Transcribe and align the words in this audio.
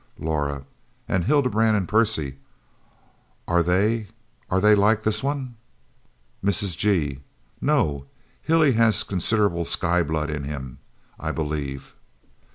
Laura 0.17 0.65
"And 1.07 1.25
Hildebrand 1.25 1.77
and 1.77 1.87
Percy 1.87 2.37
are 3.47 3.61
they 3.61 4.07
are 4.49 4.59
they 4.59 4.73
like 4.73 5.03
this 5.03 5.21
one?" 5.21 5.57
Mrs. 6.43 6.75
G. 6.75 7.19
"No, 7.61 8.07
Hilly 8.41 8.71
has 8.71 9.03
considerable 9.03 9.63
Skye 9.63 10.01
blood 10.01 10.31
in 10.31 10.43
him, 10.43 10.79
I 11.19 11.29
believe." 11.31 11.93